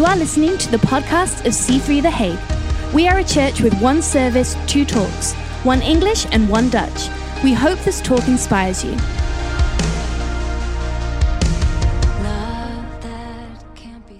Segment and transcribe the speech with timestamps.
[0.00, 2.94] You are listening to the podcast of C3 The Hague.
[2.94, 7.10] We are a church with one service, two talks, one English and one Dutch.
[7.44, 8.96] We hope this talk inspires you.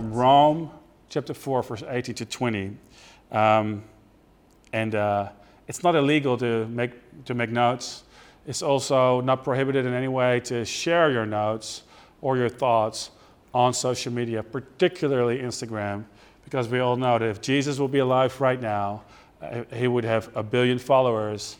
[0.01, 0.71] Rome
[1.09, 2.77] chapter 4, verse 18 to 20.
[3.33, 3.83] Um,
[4.75, 5.31] and uh,
[5.67, 8.03] it's not illegal to make, to make notes.
[8.47, 11.85] It's also not prohibited in any way to share your notes
[12.21, 13.13] or your thoughts
[13.53, 16.05] on social media, particularly Instagram,
[16.45, 19.03] because we all know that if Jesus will be alive right now,
[19.43, 21.57] uh, he would have a billion followers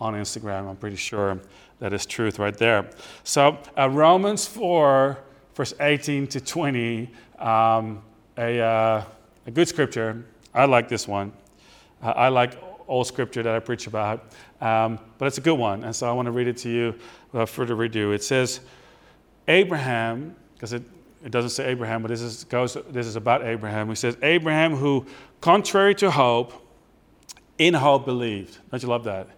[0.00, 0.68] on Instagram.
[0.68, 1.38] I'm pretty sure
[1.80, 2.88] that is truth right there.
[3.24, 5.18] So, uh, Romans 4,
[5.54, 8.02] verse 18 to 20, um,
[8.38, 9.04] a, uh,
[9.46, 10.24] a good scripture.
[10.52, 11.32] I like this one.
[12.02, 15.84] Uh, I like all scripture that I preach about, um, but it's a good one.
[15.84, 16.94] And so I want to read it to you
[17.32, 18.12] without further ado.
[18.12, 18.60] It says,
[19.48, 20.82] Abraham, because it,
[21.24, 23.88] it doesn't say Abraham, but this is, goes, this is about Abraham.
[23.88, 25.06] He says, Abraham, who,
[25.40, 26.52] contrary to hope,
[27.56, 28.58] in hope believed.
[28.70, 29.28] Don't you love that?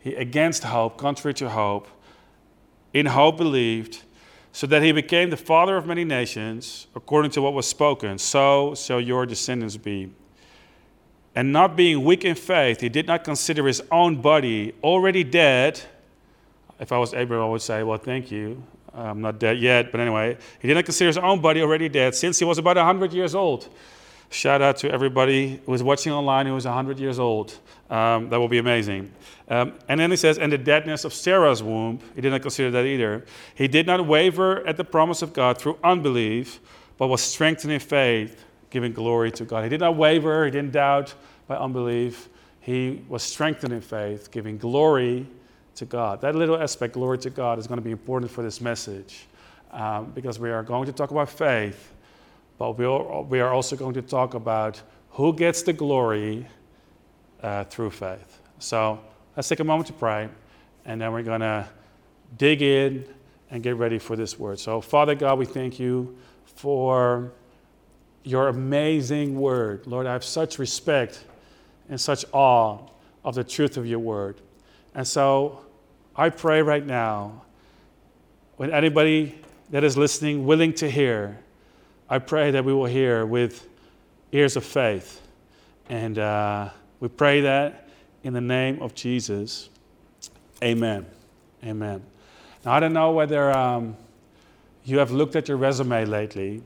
[0.00, 1.86] He, against hope, contrary to hope,
[2.94, 4.02] in hope believed,
[4.52, 8.16] so that he became the father of many nations, according to what was spoken.
[8.16, 10.12] So shall your descendants be.
[11.34, 15.80] And not being weak in faith, he did not consider his own body already dead.
[16.80, 18.62] If I was Abraham, I would say, Well, thank you.
[18.94, 19.90] I'm not dead yet.
[19.90, 22.76] But anyway, he did not consider his own body already dead since he was about
[22.76, 23.68] 100 years old.
[24.30, 27.56] Shout out to everybody who was watching online who was 100 years old.
[27.90, 29.12] Um, that will be amazing.
[29.48, 32.70] Um, and then he says, and the deadness of Sarah's womb, he did not consider
[32.72, 33.24] that either.
[33.54, 36.60] He did not waver at the promise of God through unbelief,
[36.96, 39.62] but was strengthened in faith, giving glory to God.
[39.62, 41.14] He did not waver, he didn't doubt
[41.46, 42.28] by unbelief.
[42.60, 45.26] He was strengthened in faith, giving glory
[45.76, 46.20] to God.
[46.20, 49.26] That little aspect, glory to God, is going to be important for this message
[49.72, 51.92] um, because we are going to talk about faith,
[52.58, 54.80] but we are also going to talk about
[55.10, 56.46] who gets the glory
[57.42, 58.40] uh, through faith.
[58.58, 59.00] So
[59.36, 60.28] let's take a moment to pray,
[60.84, 61.68] and then we're going to
[62.36, 63.06] dig in
[63.50, 64.58] and get ready for this word.
[64.58, 67.32] So, Father God, we thank you for
[68.24, 69.86] your amazing word.
[69.86, 71.24] Lord, I have such respect
[71.88, 72.78] and such awe
[73.24, 74.40] of the truth of your word.
[74.94, 75.63] And so
[76.16, 77.42] I pray right now,
[78.56, 79.34] when anybody
[79.70, 81.40] that is listening, willing to hear,
[82.08, 83.66] I pray that we will hear with
[84.30, 85.20] ears of faith.
[85.88, 86.70] And uh,
[87.00, 87.88] we pray that
[88.22, 89.70] in the name of Jesus.
[90.62, 91.04] Amen.
[91.64, 92.02] Amen.
[92.64, 93.96] Now, I don't know whether um,
[94.84, 96.62] you have looked at your resume lately.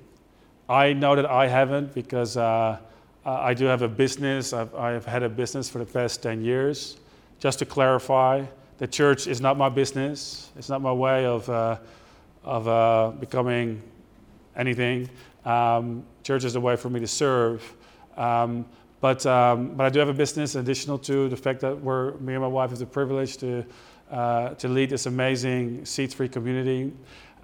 [0.69, 2.79] I know that I haven't because uh,
[3.25, 4.53] I do have a business.
[4.53, 6.99] I've, I've, had a business for the past 10 years.
[7.41, 8.45] Just to clarify,
[8.79, 10.51] the church is not my business.
[10.57, 11.79] It's not my way of, uh,
[12.45, 13.83] of uh, becoming
[14.57, 15.11] anything.
[15.45, 17.75] Um, church is a way for me to serve.
[18.17, 18.67] Um,
[19.01, 22.35] but, um, but I do have a business additional to the fact that we're, me
[22.35, 23.65] and my wife have the privilege to,
[24.11, 26.93] uh, to lead this amazing C3 community.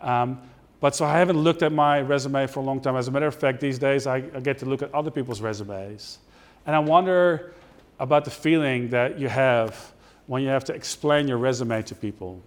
[0.01, 0.41] Um,
[0.81, 2.97] but so I haven't looked at my resume for a long time.
[2.97, 5.41] As a matter of fact, these days I, I get to look at other people's
[5.41, 6.19] resumes.
[6.67, 7.55] And I wonder
[7.99, 9.94] about the feeling that you have
[10.27, 12.41] when you have to explain your resume to people.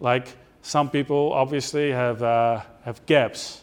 [0.00, 0.28] Like
[0.62, 3.62] some people obviously have, uh, have gaps.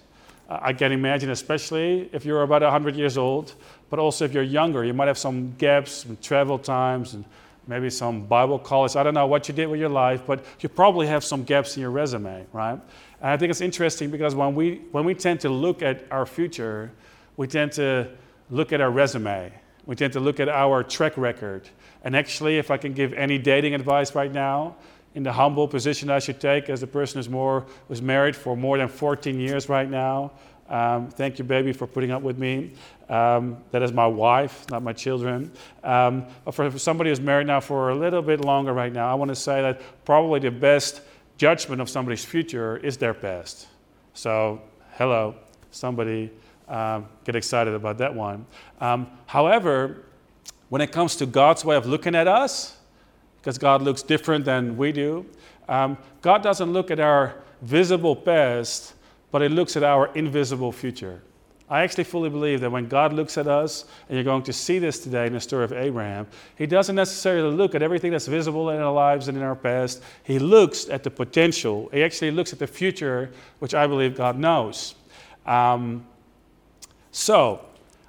[0.49, 3.53] I can imagine, especially if you're about 100 years old,
[3.89, 7.25] but also if you're younger, you might have some gaps, some travel times, and
[7.67, 8.95] maybe some Bible college.
[8.95, 11.75] I don't know what you did with your life, but you probably have some gaps
[11.75, 12.79] in your resume, right?
[13.21, 16.25] And I think it's interesting because when we, when we tend to look at our
[16.25, 16.91] future,
[17.37, 18.09] we tend to
[18.49, 19.51] look at our resume.
[19.85, 21.67] We tend to look at our track record.
[22.03, 24.75] And actually, if I can give any dating advice right now,
[25.15, 28.57] in the humble position I should take as a person who's more who's married for
[28.57, 30.31] more than 14 years right now.
[30.69, 32.71] Um, thank you, baby, for putting up with me.
[33.09, 35.51] Um, that is my wife, not my children.
[35.83, 39.11] Um, but for, for somebody who's married now for a little bit longer right now,
[39.11, 41.01] I want to say that probably the best
[41.37, 43.67] judgment of somebody's future is their past.
[44.13, 44.61] So,
[44.93, 45.35] hello,
[45.69, 46.31] somebody
[46.73, 48.47] um, get excited about that one.
[48.81, 50.05] Um, however,
[50.69, 52.77] when it comes to God's way of looking at us,
[53.39, 55.23] because God looks different than we do,
[55.69, 58.95] um, God doesn't look at our visible past,
[59.29, 61.21] but He looks at our invisible future.
[61.69, 64.79] I actually fully believe that when God looks at us, and you're going to see
[64.79, 66.25] this today in the story of Abraham,
[66.57, 70.01] He doesn't necessarily look at everything that's visible in our lives and in our past.
[70.23, 71.89] He looks at the potential.
[71.93, 74.95] He actually looks at the future, which I believe God knows.
[75.45, 76.07] Um,
[77.15, 77.63] so,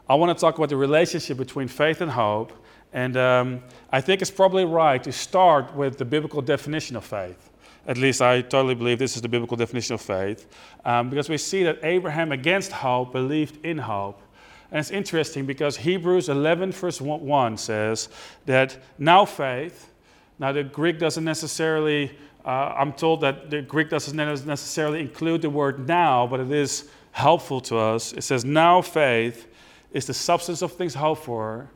[0.09, 2.55] I want to talk about the relationship between faith and hope.
[2.95, 3.63] And um,
[3.93, 7.51] I think it's probably right to start with the biblical definition of faith.
[7.87, 10.47] At least I totally believe this is the biblical definition of faith.
[10.87, 14.23] Um, because we see that Abraham, against hope, believed in hope.
[14.71, 18.09] And it's interesting because Hebrews 11, verse 1 says
[18.47, 19.93] that now faith,
[20.39, 22.17] now the Greek doesn't necessarily,
[22.47, 26.89] uh, I'm told that the Greek doesn't necessarily include the word now, but it is
[27.15, 28.13] helpful to us.
[28.13, 29.47] It says, now faith
[29.93, 31.71] is the substance of things hoped for,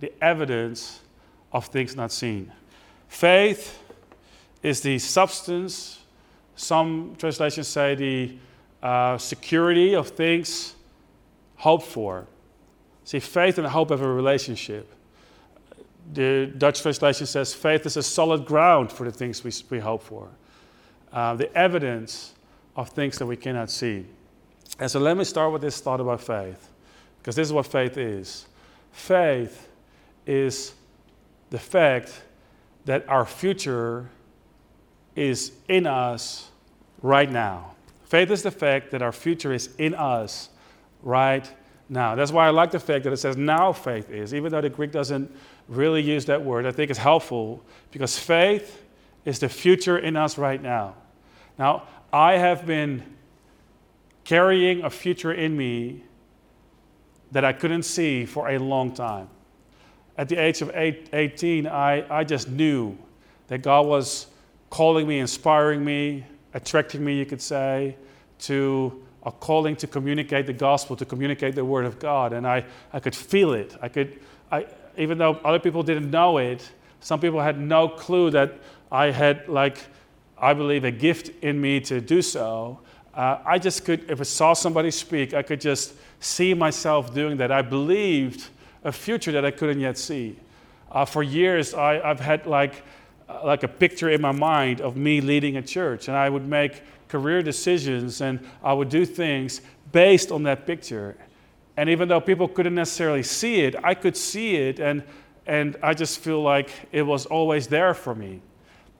[0.00, 1.00] the evidence
[1.52, 2.50] of things not seen.
[3.06, 3.78] Faith
[4.62, 6.00] is the substance,
[6.56, 8.38] some translations say the
[8.82, 10.74] uh, security of things
[11.56, 12.26] hoped for.
[13.04, 14.90] See, faith and hope have a relationship.
[16.14, 20.02] The Dutch translation says faith is a solid ground for the things we, we hope
[20.02, 20.30] for,
[21.12, 22.32] uh, the evidence
[22.74, 24.06] of things that we cannot see.
[24.78, 26.70] And so let me start with this thought about faith,
[27.18, 28.46] because this is what faith is.
[28.92, 29.68] Faith
[30.26, 30.72] is
[31.50, 32.22] the fact
[32.84, 34.08] that our future
[35.16, 36.48] is in us
[37.02, 37.72] right now.
[38.04, 40.48] Faith is the fact that our future is in us
[41.02, 41.50] right
[41.88, 42.14] now.
[42.14, 44.70] That's why I like the fact that it says now faith is, even though the
[44.70, 45.34] Greek doesn't
[45.68, 46.66] really use that word.
[46.66, 48.84] I think it's helpful because faith
[49.24, 50.94] is the future in us right now.
[51.58, 51.82] Now,
[52.12, 53.02] I have been
[54.28, 56.04] carrying a future in me
[57.32, 59.26] that I couldn't see for a long time.
[60.18, 62.98] At the age of eight, 18, I, I just knew
[63.46, 64.26] that God was
[64.68, 67.96] calling me, inspiring me, attracting me, you could say,
[68.40, 72.34] to a calling to communicate the gospel, to communicate the word of God.
[72.34, 73.78] And I, I could feel it.
[73.80, 74.20] I could,
[74.52, 74.66] I,
[74.98, 76.70] even though other people didn't know it,
[77.00, 78.58] some people had no clue that
[78.92, 79.86] I had, like,
[80.36, 82.80] I believe, a gift in me to do so.
[83.18, 87.36] Uh, I just could, if I saw somebody speak, I could just see myself doing
[87.38, 87.50] that.
[87.50, 88.48] I believed
[88.84, 90.38] a future that I couldn't yet see.
[90.92, 92.84] Uh, for years, I, I've had like
[93.28, 96.06] uh, like a picture in my mind of me leading a church.
[96.06, 101.16] And I would make career decisions and I would do things based on that picture.
[101.76, 104.78] And even though people couldn't necessarily see it, I could see it.
[104.78, 105.02] And,
[105.44, 108.40] and I just feel like it was always there for me.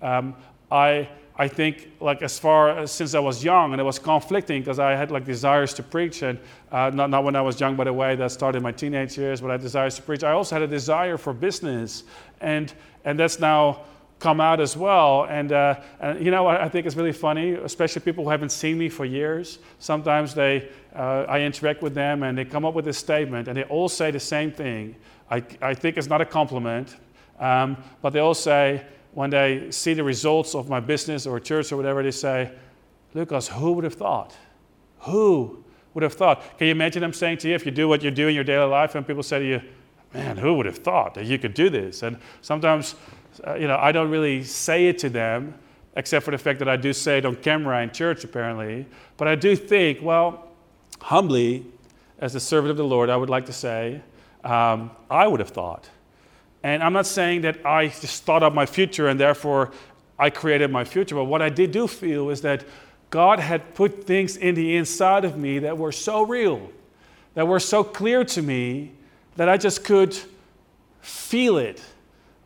[0.03, 0.35] Um,
[0.73, 4.61] I, I think like as far as since I was young and it was conflicting
[4.61, 6.39] because I had like desires to preach and
[6.73, 9.41] uh, not, not when I was young by the way that started my teenage years
[9.41, 12.03] but I had desires to preach I also had a desire for business
[12.41, 12.75] and
[13.05, 13.85] and that's now
[14.19, 15.27] come out as well.
[15.29, 18.51] And, uh, and you know what I think it's really funny, especially people who haven't
[18.51, 19.59] seen me for years.
[19.79, 23.57] Sometimes they, uh, I interact with them and they come up with this statement and
[23.57, 24.97] they all say the same thing.
[25.31, 26.97] I, I think it's not a compliment,
[27.39, 31.73] um, but they all say, when they see the results of my business or church
[31.73, 32.53] or whatever, they say,
[33.15, 34.37] Lucas, who would have thought?
[35.01, 35.65] Who
[35.95, 36.43] would have thought?
[36.59, 38.45] Can you imagine them saying to you, if you do what you do in your
[38.45, 39.63] daily life, and people say to you,
[40.15, 42.03] man, who would have thought that you could do this?
[42.03, 42.95] And sometimes
[43.47, 45.55] uh, you know, I don't really say it to them,
[45.97, 48.87] except for the fact that I do say it on camera in church, apparently.
[49.17, 50.49] But I do think, well,
[51.01, 51.67] humbly,
[52.19, 54.03] as a servant of the Lord, I would like to say,
[54.45, 55.89] um, I would have thought.
[56.63, 59.73] And I'm not saying that I just thought of my future and therefore
[60.19, 62.65] I created my future, but what I did do feel is that
[63.11, 66.71] God had put things in the inside of me that were so real,
[67.35, 68.93] that were so clear to me,
[69.37, 70.19] that I just could
[71.01, 71.81] feel it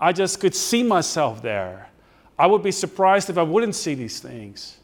[0.02, 1.88] I just could see myself there.
[2.36, 4.78] I would be surprised if I wouldn't see these things.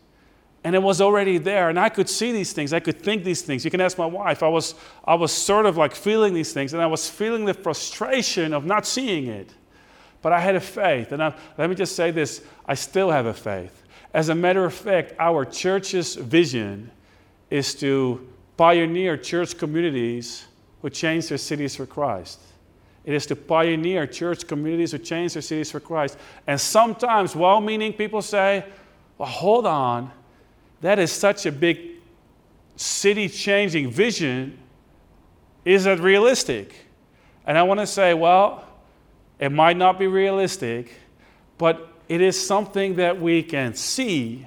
[0.65, 2.73] And it was already there, and I could see these things.
[2.73, 3.65] I could think these things.
[3.65, 4.43] You can ask my wife.
[4.43, 4.75] I was,
[5.05, 8.67] I was sort of like feeling these things, and I was feeling the frustration of
[8.67, 9.55] not seeing it.
[10.21, 11.13] But I had a faith.
[11.13, 13.85] And I, let me just say this I still have a faith.
[14.13, 16.91] As a matter of fact, our church's vision
[17.51, 20.47] is to pioneer church communities
[20.83, 22.41] who change their cities for Christ.
[23.05, 26.19] It is to pioneer church communities who change their cities for Christ.
[26.47, 28.65] And sometimes well meaning people say,
[29.17, 30.11] well, hold on,
[30.81, 31.79] that is such a big
[32.77, 34.59] city changing vision.
[35.65, 36.75] Is that realistic?
[37.47, 38.65] And I want to say, well,
[39.39, 40.93] it might not be realistic,
[41.57, 44.47] but it is something that we can see,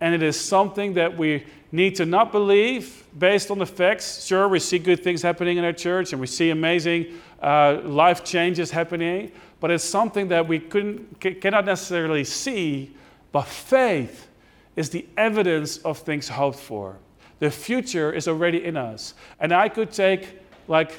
[0.00, 4.24] and it is something that we need to not believe based on the facts.
[4.24, 7.06] Sure, we see good things happening in our church, and we see amazing
[7.42, 12.94] uh, life changes happening, but it's something that we couldn't, cannot necessarily see,
[13.32, 14.28] but faith
[14.78, 16.96] is the evidence of things hoped for.
[17.40, 19.14] The future is already in us.
[19.40, 20.92] And I could take like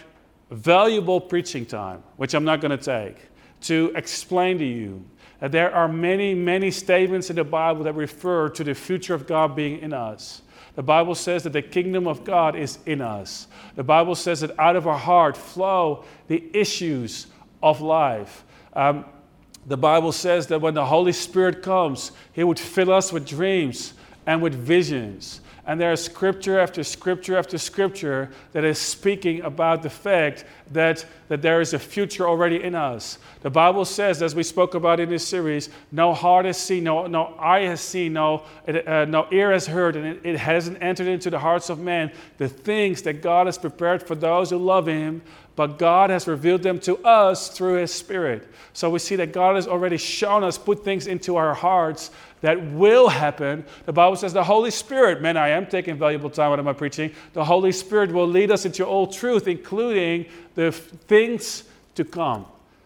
[0.51, 3.15] valuable preaching time, which I'm not going to take,
[3.62, 5.01] to explain to you
[5.39, 9.25] that there are many, many statements in the Bible that refer to the future of
[9.25, 10.41] God being in us.
[10.75, 13.48] The Bible says that the kingdom of God is in us.
[13.77, 17.27] The Bible says that out of our heart flow the issues
[17.63, 18.43] of life.
[18.74, 19.05] Um,
[19.70, 23.94] the Bible says that when the Holy Spirit comes, He would fill us with dreams
[24.26, 25.42] and with visions.
[25.68, 31.06] And there is scripture after scripture after scripture that is speaking about the fact that,
[31.28, 33.20] that there is a future already in us.
[33.42, 37.06] The Bible says, as we spoke about in this series, no heart has seen, no,
[37.06, 41.08] no eye has seen, no, uh, no ear has heard, and it, it hasn't entered
[41.08, 44.88] into the hearts of men the things that God has prepared for those who love
[44.88, 45.22] Him
[45.60, 48.48] but God has revealed them to us through His Spirit.
[48.72, 52.66] So we see that God has already shown us, put things into our hearts that
[52.72, 53.66] will happen.
[53.86, 56.72] The Bible says the Holy Spirit, man, I am taking valuable time out of my
[56.72, 57.12] preaching.
[57.34, 62.46] The Holy Spirit will lead us into all truth, including the things to come.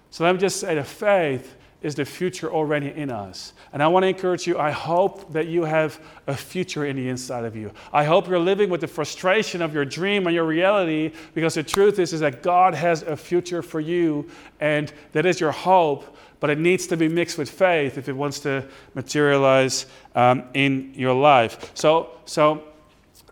[0.09, 1.53] So let me just say the faith
[1.83, 3.53] is the future already in us.
[3.73, 7.09] And I want to encourage you, I hope that you have a future in the
[7.09, 7.71] inside of you.
[7.91, 11.63] I hope you're living with the frustration of your dream and your reality because the
[11.63, 14.29] truth is, is that God has a future for you
[14.61, 18.13] and that is your hope, but it needs to be mixed with faith if it
[18.13, 19.85] wants to materialize
[20.15, 21.71] um, in your life.
[21.73, 22.63] So, so,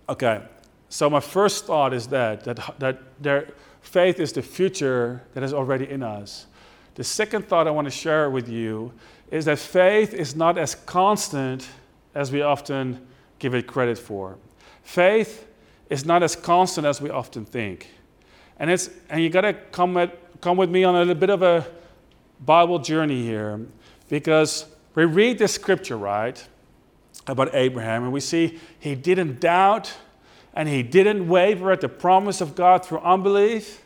[0.10, 0.44] okay.
[0.90, 3.48] So my first thought is that, that, that there,
[3.80, 6.48] faith is the future that is already in us.
[6.96, 8.92] The second thought I want to share with you
[9.30, 11.68] is that faith is not as constant
[12.14, 13.06] as we often
[13.40, 14.38] give it credit for.
[14.84, 15.48] Faith
[15.90, 17.90] is not as constant as we often think.
[18.60, 21.30] And, it's, and you got to come, at, come with me on a little bit
[21.30, 21.66] of a
[22.46, 23.60] Bible journey here
[24.10, 26.46] because we read the scripture, right,
[27.28, 29.94] about Abraham, and we see he didn't doubt
[30.54, 33.81] and he didn't waver at the promise of God through unbelief.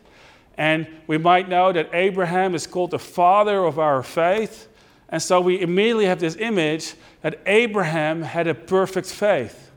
[0.58, 4.68] And we might know that Abraham is called the father of our faith.
[5.10, 9.72] And so we immediately have this image that Abraham had a perfect faith.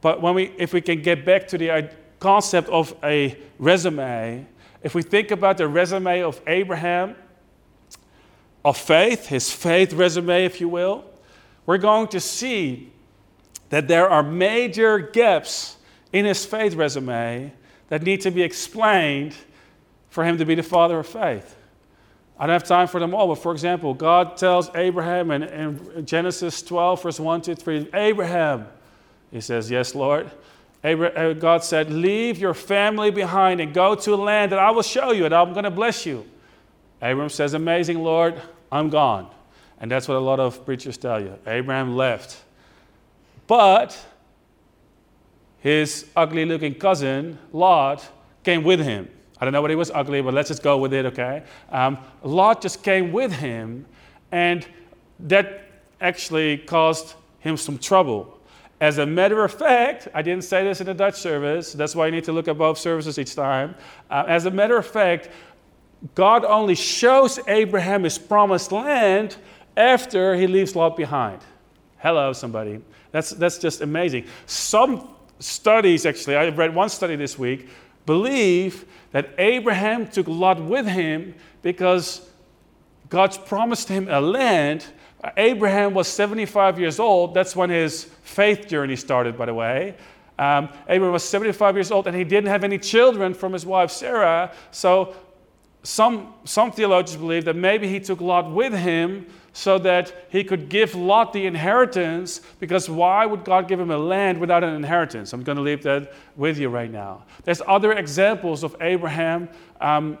[0.00, 1.82] But when we, if we can get back to the uh,
[2.20, 4.46] concept of a resume,
[4.82, 7.16] if we think about the resume of Abraham,
[8.64, 11.04] of faith, his faith resume, if you will,
[11.66, 12.92] we're going to see
[13.70, 15.76] that there are major gaps
[16.12, 17.52] in his faith resume
[17.88, 19.34] that need to be explained
[20.14, 21.56] for him to be the father of faith.
[22.38, 26.06] I don't have time for them all, but for example, God tells Abraham in, in
[26.06, 28.68] Genesis 12, verse 1 to 3, Abraham,
[29.32, 30.30] he says, Yes, Lord.
[30.84, 34.70] Abraham, uh, God said, Leave your family behind and go to a land that I
[34.70, 36.24] will show you, and I'm going to bless you.
[37.02, 38.40] Abraham says, Amazing, Lord,
[38.70, 39.28] I'm gone.
[39.80, 41.36] And that's what a lot of preachers tell you.
[41.44, 42.40] Abraham left.
[43.48, 43.98] But
[45.58, 48.08] his ugly looking cousin, Lot,
[48.44, 49.08] came with him.
[49.44, 51.42] I don't know what he was ugly, but let's just go with it, okay?
[51.68, 53.84] Um, Lot just came with him,
[54.32, 54.66] and
[55.20, 55.68] that
[56.00, 58.40] actually caused him some trouble.
[58.80, 62.06] As a matter of fact, I didn't say this in the Dutch service, that's why
[62.06, 63.74] you need to look at both services each time.
[64.08, 65.28] Uh, as a matter of fact,
[66.14, 69.36] God only shows Abraham his promised land
[69.76, 71.42] after he leaves Lot behind.
[71.98, 72.80] Hello, somebody.
[73.12, 74.24] That's, that's just amazing.
[74.46, 75.06] Some
[75.38, 77.68] studies, actually, I read one study this week,
[78.06, 82.28] believe that Abraham took Lot with him because
[83.08, 84.84] God's promised him a land.
[85.36, 87.34] Abraham was 75 years old.
[87.34, 89.96] That's when his faith journey started, by the way.
[90.38, 93.90] Um, Abraham was 75 years old and he didn't have any children from his wife
[93.90, 94.52] Sarah.
[94.72, 95.14] So
[95.84, 100.68] some, some theologians believe that maybe he took Lot with him so that he could
[100.68, 105.32] give Lot the inheritance, because why would God give him a land without an inheritance?
[105.32, 107.24] I'm going to leave that with you right now.
[107.44, 109.48] There's other examples of Abraham.
[109.80, 110.18] Um,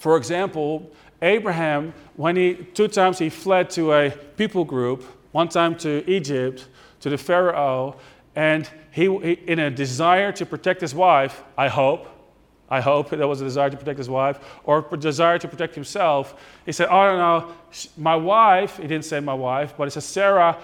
[0.00, 0.90] for example,
[1.22, 6.68] Abraham, when he two times he fled to a people group, one time to Egypt,
[6.98, 7.96] to the Pharaoh,
[8.34, 12.08] and he, he in a desire to protect his wife, I hope,
[12.68, 15.74] I hope that was a desire to protect his wife or a desire to protect
[15.74, 16.34] himself.
[16.64, 17.54] He said, Oh, no, no,
[17.96, 20.58] my wife, he didn't say my wife, but he said, Sarah,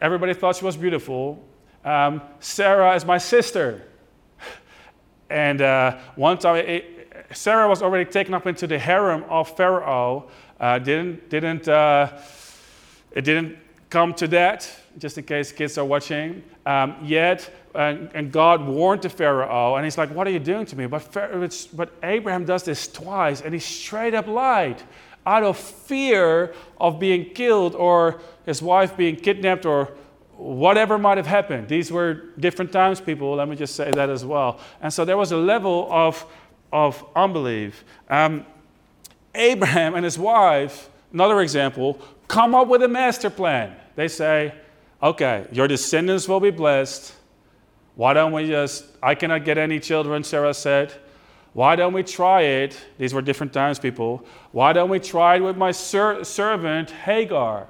[0.00, 1.42] everybody thought she was beautiful.
[1.84, 3.82] Um, Sarah is my sister.
[5.30, 10.28] and uh, one time, it, Sarah was already taken up into the harem of Pharaoh.
[10.60, 12.16] Uh, didn't, didn't, uh,
[13.10, 13.58] it didn't
[13.94, 16.42] come to that, just in case kids are watching.
[16.66, 20.66] Um, yet, and, and, God warned the Pharaoh, and he's like, What are you doing
[20.66, 20.86] to me?
[20.86, 24.82] But, Pharaoh, but Abraham does this twice, and he straight up lied
[25.24, 29.92] out of fear of being killed or his wife being kidnapped or
[30.36, 31.68] whatever might have happened.
[31.68, 34.58] These were different times, people, let me just say that as well.
[34.82, 36.26] And so there was a level of,
[36.72, 37.84] of unbelief.
[38.10, 38.44] Um,
[39.36, 43.76] Abraham and his wife, another example, come up with a master plan.
[43.96, 44.54] They say,
[45.02, 47.14] okay, your descendants will be blessed.
[47.96, 50.92] Why don't we just, I cannot get any children, Sarah said.
[51.52, 52.76] Why don't we try it?
[52.98, 54.26] These were different times, people.
[54.50, 57.68] Why don't we try it with my ser- servant, Hagar?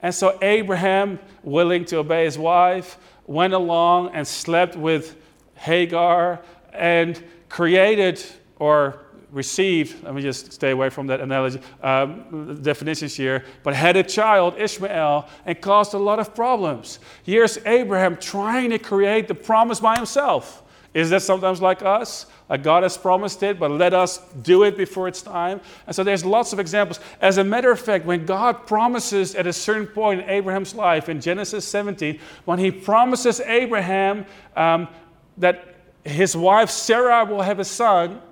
[0.00, 5.16] And so Abraham, willing to obey his wife, went along and slept with
[5.54, 6.40] Hagar
[6.72, 8.24] and created
[8.58, 13.96] or received, let me just stay away from that analogy, um, definitions here, but had
[13.96, 16.98] a child, Ishmael, and caused a lot of problems.
[17.24, 20.62] Here's Abraham trying to create the promise by himself.
[20.94, 22.24] Is that sometimes like us?
[22.48, 25.60] Like God has promised it, but let us do it before it's time.
[25.86, 27.00] And so there's lots of examples.
[27.20, 31.10] As a matter of fact, when God promises at a certain point in Abraham's life,
[31.10, 34.24] in Genesis 17, when he promises Abraham
[34.56, 34.88] um,
[35.36, 38.22] that his wife Sarah will have a son,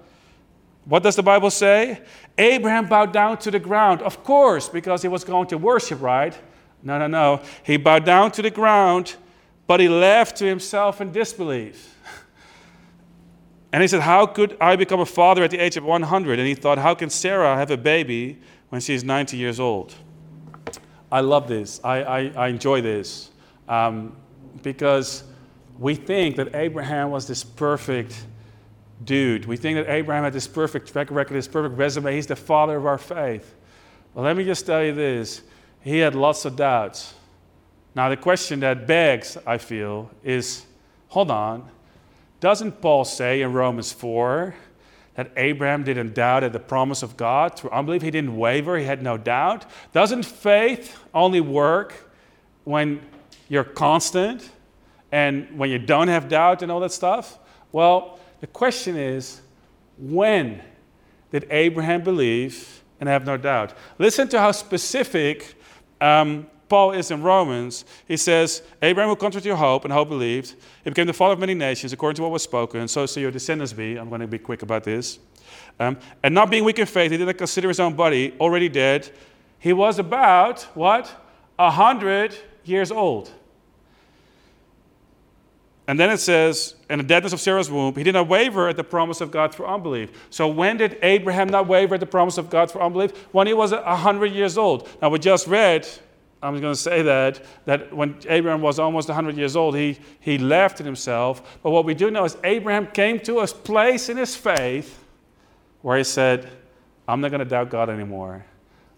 [0.85, 2.01] what does the Bible say?
[2.37, 6.39] Abraham bowed down to the ground, of course, because he was going to worship, right?
[6.83, 7.41] No, no, no.
[7.63, 9.17] He bowed down to the ground,
[9.67, 11.95] but he left to himself in disbelief.
[13.73, 16.39] And he said, How could I become a father at the age of 100?
[16.39, 18.39] And he thought, How can Sarah have a baby
[18.69, 19.95] when she's 90 years old?
[21.11, 21.81] I love this.
[21.83, 23.31] I, I, I enjoy this
[23.69, 24.15] um,
[24.63, 25.25] because
[25.79, 28.27] we think that Abraham was this perfect
[29.05, 29.47] dude.
[29.47, 32.15] We think that Abraham had this perfect record, this perfect resume.
[32.15, 33.55] He's the father of our faith.
[34.15, 35.43] Well, let me just tell you this
[35.83, 37.15] he had lots of doubts.
[37.95, 40.65] Now, the question that begs, I feel, is
[41.09, 41.69] hold on,
[42.41, 44.55] doesn't Paul say in Romans 4
[45.15, 48.03] that Abraham didn't doubt at the promise of God through unbelief?
[48.03, 49.67] He didn't waver, he had no doubt.
[49.93, 52.11] Doesn't faith only work
[52.65, 53.01] when
[53.49, 54.51] you're constant
[55.13, 57.39] and when you don't have doubt and all that stuff?
[57.71, 59.41] Well, the question is
[59.97, 60.61] when
[61.33, 63.73] did Abraham believe and have no doubt?
[63.99, 65.55] Listen to how specific
[65.99, 70.11] um, Paul is in Romans, he says, Abraham will contrary to your hope, and hope
[70.11, 70.57] believed.
[70.83, 73.23] He became the father of many nations, according to what was spoken, and so shall
[73.23, 73.97] your descendants be.
[73.97, 75.21] I'm going to be quick about this.
[75.81, 78.69] Um, and not being weak in faith, he did not consider his own body already
[78.69, 79.11] dead.
[79.59, 81.11] He was about, what?
[81.59, 83.31] A hundred years old.
[85.87, 88.77] And then it says, in the deadness of Sarah's womb, he did not waver at
[88.77, 90.11] the promise of God through unbelief.
[90.31, 93.11] So when did Abraham not waver at the promise of God through unbelief?
[93.33, 94.89] When he was a hundred years old.
[95.03, 95.87] Now we just read
[96.45, 100.37] I'm going to say that, that when Abraham was almost 100 years old, he, he
[100.37, 101.59] left in himself.
[101.63, 105.03] But what we do know is Abraham came to a place in his faith
[105.81, 106.51] where he said,
[107.09, 108.45] I'm not going to doubt God anymore.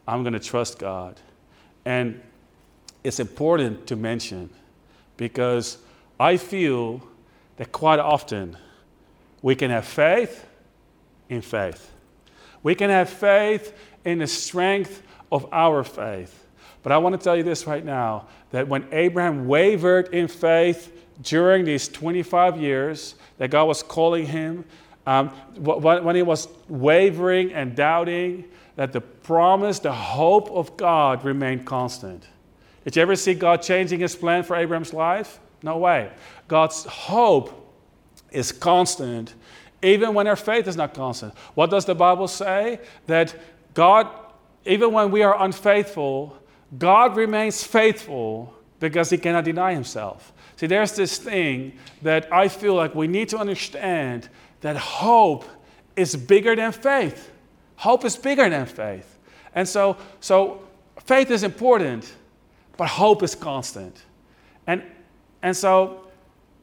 [0.08, 1.20] I'm going to trust God.
[1.84, 2.20] And
[3.04, 4.50] it's important to mention
[5.16, 5.78] because
[6.18, 7.02] I feel
[7.56, 8.56] that quite often
[9.42, 10.46] we can have faith
[11.28, 11.92] in faith.
[12.62, 16.46] We can have faith in the strength of our faith.
[16.82, 20.92] But I want to tell you this right now that when Abraham wavered in faith
[21.22, 24.64] during these 25 years that God was calling him,
[25.06, 28.44] um, when he was wavering and doubting,
[28.76, 32.26] that the promise, the hope of God remained constant.
[32.84, 35.40] Did you ever see God changing his plan for Abraham's life?
[35.62, 36.10] No way.
[36.48, 37.74] God's hope
[38.30, 39.34] is constant,
[39.82, 41.34] even when our faith is not constant.
[41.54, 42.80] What does the Bible say?
[43.06, 43.34] That
[43.74, 44.08] God,
[44.64, 46.36] even when we are unfaithful,
[46.78, 50.32] God remains faithful because he cannot deny himself.
[50.56, 54.28] See, there's this thing that I feel like we need to understand
[54.60, 55.44] that hope
[55.96, 57.30] is bigger than faith.
[57.76, 59.18] Hope is bigger than faith.
[59.54, 60.62] And so, so
[61.04, 62.12] faith is important,
[62.76, 64.02] but hope is constant.
[64.66, 64.82] And,
[65.46, 66.00] and so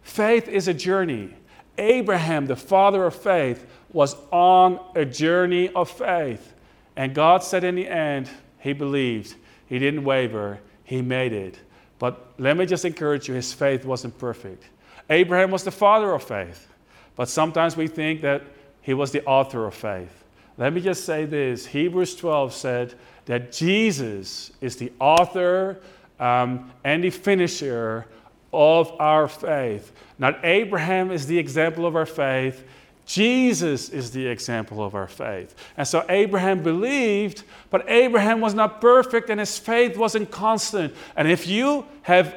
[0.01, 1.33] faith is a journey.
[1.77, 6.53] Abraham, the father of faith, was on a journey of faith.
[6.97, 9.35] And God said in the end, he believed.
[9.67, 11.59] He didn't waver, he made it.
[11.97, 14.65] But let me just encourage you his faith wasn't perfect.
[15.09, 16.67] Abraham was the father of faith,
[17.15, 18.41] but sometimes we think that
[18.81, 20.25] he was the author of faith.
[20.57, 22.95] Let me just say this Hebrews 12 said
[23.27, 25.79] that Jesus is the author
[26.19, 28.07] um, and the finisher
[28.53, 29.91] of our faith.
[30.19, 32.63] Not Abraham is the example of our faith,
[33.05, 35.55] Jesus is the example of our faith.
[35.75, 40.93] And so Abraham believed, but Abraham was not perfect and his faith wasn't constant.
[41.15, 42.35] And if you have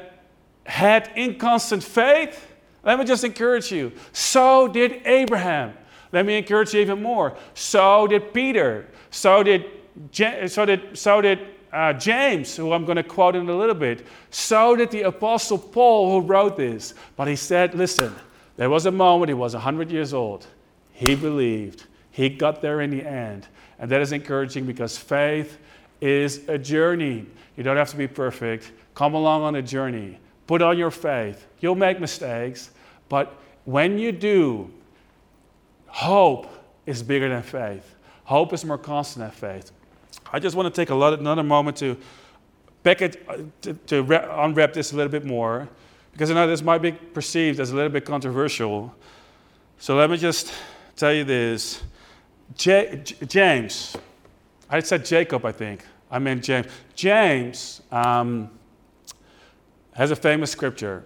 [0.65, 2.45] had inconstant faith,
[2.83, 3.93] let me just encourage you.
[4.11, 5.73] So did Abraham.
[6.11, 7.37] Let me encourage you even more.
[7.53, 8.87] So did Peter.
[9.09, 9.65] So did,
[10.11, 11.39] so did, so did
[11.77, 14.07] uh, James, who I'm going to quote in a little bit.
[14.31, 16.95] So did the Apostle Paul, who wrote this.
[17.15, 18.15] But he said, listen,
[18.55, 20.47] there was a moment, he was 100 years old.
[20.91, 21.85] He believed.
[22.09, 23.47] He got there in the end.
[23.77, 25.59] And that is encouraging because faith
[26.01, 27.27] is a journey.
[27.55, 28.71] You don't have to be perfect.
[28.95, 30.17] Come along on a journey.
[30.47, 31.45] Put on your faith.
[31.59, 32.71] You'll make mistakes,
[33.07, 33.35] but
[33.65, 34.71] when you do,
[35.85, 36.47] hope
[36.87, 37.95] is bigger than faith.
[38.23, 39.71] Hope is more constant than faith.
[40.31, 41.97] I just want to take a lot, another moment to
[42.85, 45.67] it, uh, to, to unwrap this a little bit more,
[46.13, 48.95] because I know this might be perceived as a little bit controversial.
[49.77, 50.53] So let me just
[50.95, 51.83] tell you this.
[52.55, 53.97] J- James,
[54.69, 55.85] I said Jacob, I think.
[56.09, 56.67] I meant James.
[56.95, 58.49] James um,
[59.93, 61.03] has a famous scripture.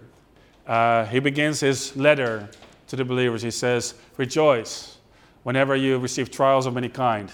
[0.66, 2.48] Uh, he begins his letter
[2.86, 3.42] to the believers.
[3.42, 4.98] He says, Rejoice
[5.42, 7.32] whenever you receive trials of any kind.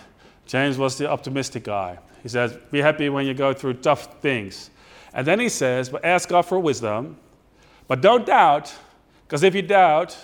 [0.48, 1.98] James was the optimistic guy.
[2.22, 4.70] He says, Be happy when you go through tough things.
[5.12, 7.18] And then he says, But ask God for wisdom.
[7.86, 8.74] But don't doubt,
[9.26, 10.16] because if you doubt,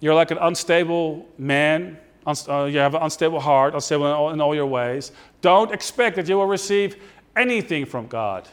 [0.00, 1.98] you're like an unstable man.
[2.26, 5.12] Uh, you have an unstable heart, unstable in all, in all your ways.
[5.40, 6.96] Don't expect that you will receive
[7.36, 8.48] anything from God.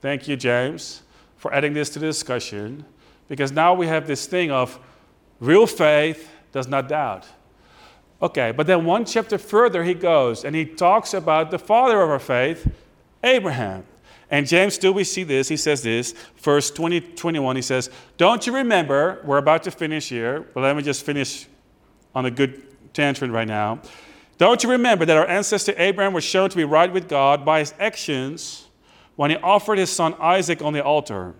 [0.00, 1.02] Thank you, James,
[1.36, 2.84] for adding this to the discussion,
[3.28, 4.78] because now we have this thing of
[5.40, 7.26] real faith does not doubt.
[8.20, 12.10] Okay, but then one chapter further he goes and he talks about the father of
[12.10, 12.68] our faith,
[13.22, 13.84] Abraham.
[14.30, 15.48] And James, do we see this.
[15.48, 17.56] He says this, verse 20, 21.
[17.56, 21.46] He says, Don't you remember, we're about to finish here, but let me just finish
[22.14, 23.80] on a good tangent right now.
[24.36, 27.60] Don't you remember that our ancestor Abraham was shown to be right with God by
[27.60, 28.66] his actions
[29.16, 31.34] when he offered his son Isaac on the altar?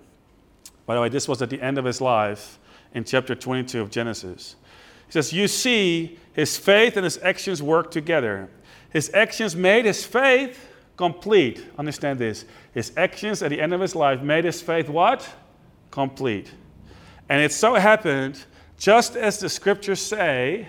[0.86, 2.58] By the way, this was at the end of his life
[2.94, 4.56] in chapter 22 of Genesis.
[5.08, 8.48] He says, You see, his faith and his actions work together.
[8.90, 11.64] His actions made his faith complete.
[11.78, 12.44] Understand this.
[12.74, 15.28] His actions at the end of his life made his faith what?
[15.90, 16.52] Complete.
[17.28, 18.44] And it so happened,
[18.78, 20.68] just as the scriptures say,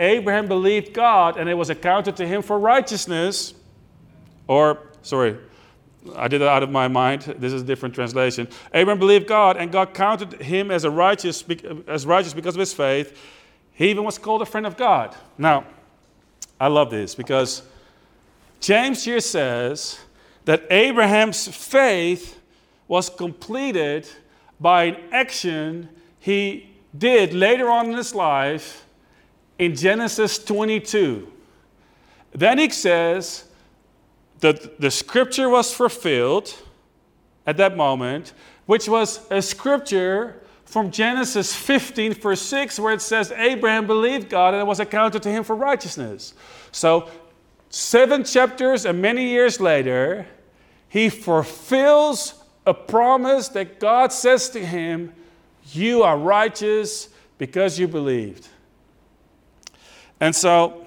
[0.00, 3.54] Abraham believed God and it was accounted to him for righteousness.
[4.48, 5.36] Or, sorry,
[6.16, 7.22] I did it out of my mind.
[7.38, 8.48] This is a different translation.
[8.74, 11.44] Abraham believed God and God counted him as, a righteous,
[11.86, 13.16] as righteous because of his faith.
[13.74, 15.14] He even was called a friend of God.
[15.38, 15.64] Now,
[16.60, 17.62] I love this because
[18.60, 19.98] James here says
[20.44, 22.40] that Abraham's faith
[22.86, 24.06] was completed
[24.60, 25.88] by an action
[26.20, 28.84] he did later on in his life
[29.58, 31.32] in Genesis 22.
[32.32, 33.44] Then he says
[34.40, 36.54] that the scripture was fulfilled
[37.46, 38.32] at that moment,
[38.66, 44.54] which was a scripture from Genesis 15, verse 6, where it says, Abraham believed God
[44.54, 46.34] and it was accounted to him for righteousness.
[46.72, 47.08] So
[47.74, 50.26] Seven chapters and many years later,
[50.90, 52.34] he fulfills
[52.66, 55.14] a promise that God says to him,
[55.72, 57.08] You are righteous
[57.38, 58.46] because you believed.
[60.20, 60.86] And so,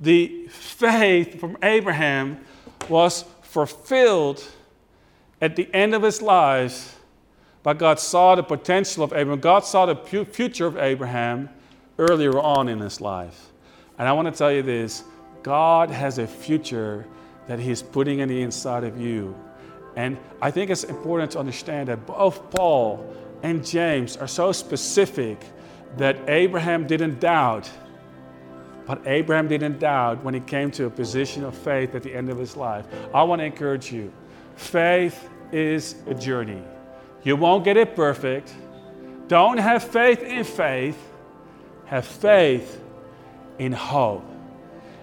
[0.00, 2.42] the faith from Abraham
[2.88, 4.42] was fulfilled
[5.42, 6.97] at the end of his life,
[7.68, 9.40] but God saw the potential of Abraham.
[9.40, 11.50] God saw the future of Abraham
[11.98, 13.52] earlier on in his life.
[13.98, 15.04] And I want to tell you this
[15.42, 17.04] God has a future
[17.46, 19.36] that He's putting in the inside of you.
[19.96, 23.06] And I think it's important to understand that both Paul
[23.42, 25.38] and James are so specific
[25.98, 27.70] that Abraham didn't doubt.
[28.86, 32.30] But Abraham didn't doubt when he came to a position of faith at the end
[32.30, 32.86] of his life.
[33.12, 34.10] I want to encourage you
[34.56, 36.62] faith is a journey.
[37.28, 38.54] You won't get it perfect.
[39.26, 40.96] Don't have faith in faith,
[41.84, 42.82] have faith
[43.58, 44.24] in hope.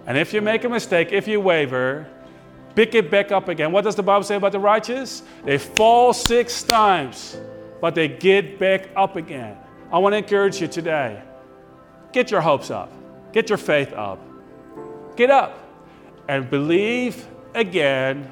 [0.07, 2.07] And if you make a mistake, if you waver,
[2.73, 3.71] pick it back up again.
[3.71, 5.21] What does the Bible say about the righteous?
[5.43, 7.37] They fall six times,
[7.79, 9.55] but they get back up again.
[9.91, 11.21] I want to encourage you today
[12.11, 12.91] get your hopes up,
[13.33, 14.19] get your faith up,
[15.15, 15.59] get up
[16.27, 18.31] and believe again.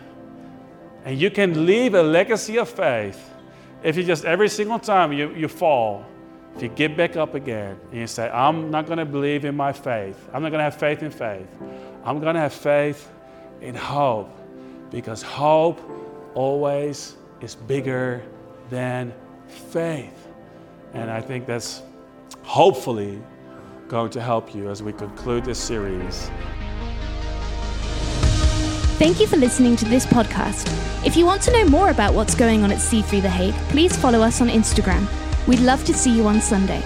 [1.05, 3.29] And you can leave a legacy of faith
[3.83, 6.05] if you just every single time you, you fall,
[6.55, 9.55] if you get back up again and you say, I'm not going to believe in
[9.55, 11.47] my faith, I'm not going to have faith in faith,
[12.03, 13.11] I'm going to have faith
[13.61, 14.31] in hope
[14.89, 15.81] because hope
[16.33, 18.23] always is bigger
[18.69, 19.13] than
[19.47, 20.27] faith.
[20.93, 21.81] And I think that's
[22.43, 23.21] hopefully
[23.87, 26.29] going to help you as we conclude this series.
[29.03, 30.65] Thank you for listening to this podcast.
[31.05, 33.97] If you want to know more about what's going on at C3 The Hague, please
[33.97, 35.05] follow us on Instagram
[35.45, 36.81] We'd love to see you on Sunday.